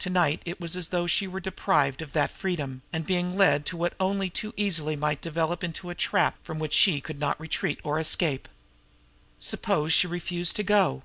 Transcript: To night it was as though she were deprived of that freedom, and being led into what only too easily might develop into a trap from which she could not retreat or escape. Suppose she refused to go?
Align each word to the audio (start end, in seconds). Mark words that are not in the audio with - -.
To 0.00 0.10
night 0.10 0.42
it 0.44 0.60
was 0.60 0.76
as 0.76 0.88
though 0.88 1.06
she 1.06 1.26
were 1.26 1.40
deprived 1.40 2.02
of 2.02 2.12
that 2.12 2.30
freedom, 2.30 2.82
and 2.92 3.06
being 3.06 3.34
led 3.34 3.62
into 3.62 3.78
what 3.78 3.94
only 3.98 4.28
too 4.28 4.52
easily 4.58 4.94
might 4.94 5.22
develop 5.22 5.64
into 5.64 5.88
a 5.88 5.94
trap 5.94 6.36
from 6.42 6.58
which 6.58 6.74
she 6.74 7.00
could 7.00 7.18
not 7.18 7.40
retreat 7.40 7.80
or 7.82 7.98
escape. 7.98 8.46
Suppose 9.38 9.90
she 9.94 10.06
refused 10.06 10.54
to 10.56 10.62
go? 10.64 11.02